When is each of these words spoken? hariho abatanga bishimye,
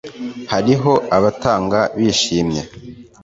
hariho 0.53 0.93
abatanga 1.17 1.79
bishimye, 1.97 2.61